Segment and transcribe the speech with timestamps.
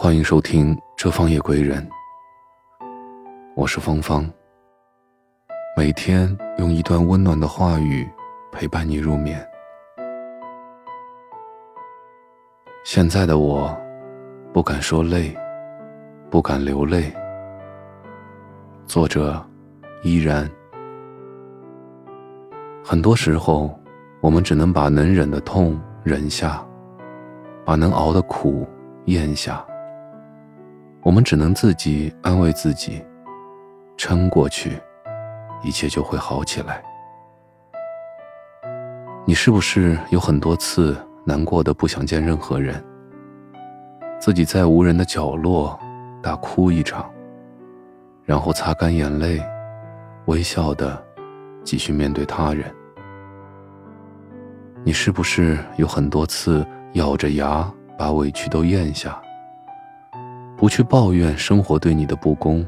[0.00, 1.84] 欢迎收听《这方夜归人》，
[3.56, 4.24] 我是芳芳。
[5.76, 8.08] 每天用一段温暖的话语
[8.52, 9.44] 陪伴你入眠。
[12.84, 13.76] 现在的我，
[14.52, 15.36] 不敢说累，
[16.30, 17.12] 不敢流泪。
[18.86, 19.44] 作者
[20.04, 20.48] 依然。
[22.84, 23.76] 很多时候，
[24.20, 26.64] 我们只能把能忍的痛忍下，
[27.64, 28.64] 把能熬的苦
[29.06, 29.62] 咽下。
[31.08, 33.02] 我们只能自己安慰自己，
[33.96, 34.78] 撑过去，
[35.62, 36.82] 一切就会好起来。
[39.24, 40.94] 你是不是有很多次
[41.24, 42.84] 难过的不想见任何人，
[44.20, 45.80] 自己在无人的角落
[46.22, 47.10] 大哭一场，
[48.26, 49.42] 然后擦干眼泪，
[50.26, 51.02] 微笑的
[51.64, 52.70] 继续面对他人？
[54.84, 59.18] 你是不是有很多次咬着牙把委屈都咽下？
[60.58, 62.66] 不去抱怨生活对你的不公，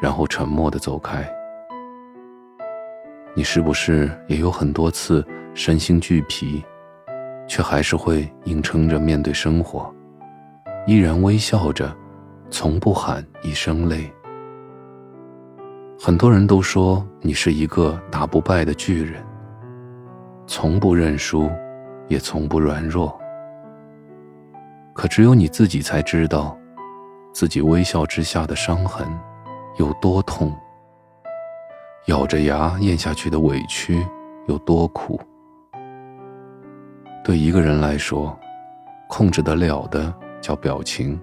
[0.00, 1.28] 然后沉默的走开。
[3.34, 6.64] 你是不是也有很多次身心俱疲，
[7.48, 9.92] 却还是会硬撑着面对生活，
[10.86, 11.92] 依然微笑着，
[12.48, 14.08] 从不喊一声累？
[16.00, 19.20] 很多人都说你是一个打不败的巨人，
[20.46, 21.50] 从不认输，
[22.06, 23.18] 也从不软弱。
[24.94, 26.56] 可只有你自己才知道。
[27.38, 29.06] 自己微笑之下的伤痕
[29.76, 30.52] 有多痛，
[32.06, 34.04] 咬着牙咽下去的委屈
[34.48, 35.20] 有多苦。
[37.22, 38.36] 对一个人来说，
[39.08, 41.16] 控制得了的叫表情，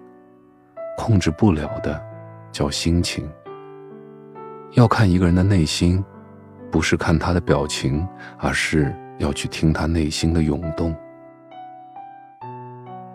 [0.97, 2.01] 控制不了的
[2.49, 3.29] 叫心情。
[4.71, 6.01] 要看一个人的内心，
[6.71, 8.07] 不是看他的表情，
[8.37, 10.95] 而是要去听他内心的涌动。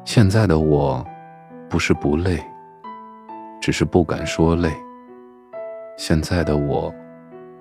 [0.05, 1.03] 现在的我，
[1.67, 2.39] 不是不累。
[3.61, 4.73] 只是不敢说累。
[5.97, 6.93] 现在的我，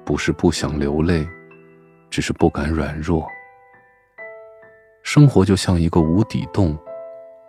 [0.06, 1.28] 不是不想流泪，
[2.10, 3.28] 只是不敢软弱。
[5.04, 6.78] 生活就像一个无底洞，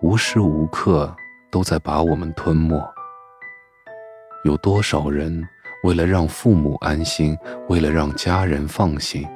[0.02, 1.14] 无时无刻
[1.50, 2.82] 都在把我们吞没。
[4.44, 5.46] 有多少人
[5.84, 7.36] 为了让父母安心，
[7.68, 9.28] 为了让家人放心，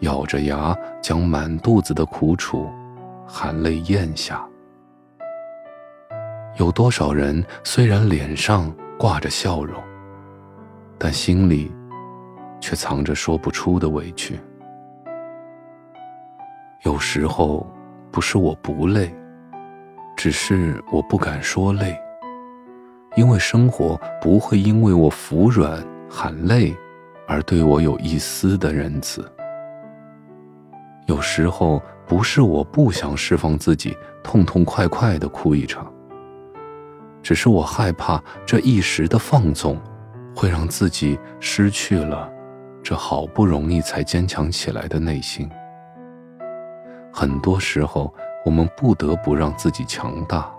[0.00, 2.68] 咬着牙将满肚子的苦楚
[3.26, 4.44] 含泪咽下？
[6.60, 9.82] 有多少人虽然脸上挂着笑容，
[10.98, 11.72] 但心里
[12.60, 14.38] 却藏着说不出的委屈？
[16.84, 17.66] 有时候
[18.10, 19.10] 不是我不累，
[20.14, 21.98] 只是我不敢说累，
[23.16, 26.76] 因为生活不会因为我服软喊累
[27.26, 29.26] 而对我有一丝的仁慈。
[31.06, 35.90] 有时候不是我不想释放自己，痛痛快快的哭一场。
[37.22, 39.78] 只是我害怕这一时的放纵，
[40.34, 42.32] 会让自己失去了
[42.82, 45.48] 这好不容易才坚强起来的内心。
[47.12, 48.12] 很多时候，
[48.44, 50.50] 我们不得不让自己强大。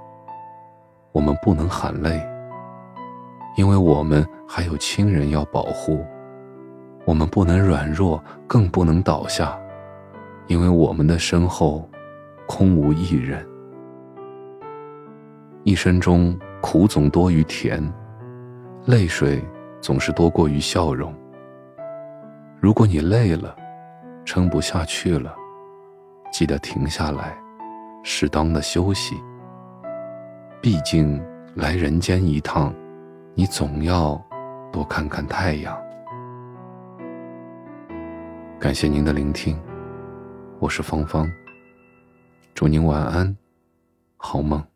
[1.12, 2.22] 我们不能喊累，
[3.58, 5.98] 因为我们还有亲人要保护；
[7.06, 9.60] 我们不能软弱，更不能倒下，
[10.48, 11.90] 因为我们的身后
[12.46, 13.44] 空无一人。
[15.64, 16.40] 一生中。
[16.62, 17.82] 苦总多于甜，
[18.86, 19.44] 泪水
[19.82, 21.14] 总是多过于笑容。
[22.60, 23.56] 如果你累了，
[24.24, 25.36] 撑不下去了，
[26.32, 27.36] 记得停下来，
[28.04, 29.16] 适当的休息。
[30.62, 31.20] 毕竟
[31.56, 32.74] 来人间一趟，
[33.34, 34.24] 你总要
[34.72, 35.76] 多看看太阳。
[38.60, 39.60] 感谢您的聆听，
[40.60, 41.28] 我是芳芳。
[42.54, 43.36] 祝您晚安，
[44.18, 44.71] 好梦。